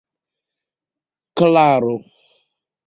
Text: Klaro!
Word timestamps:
Klaro! 1.37 1.95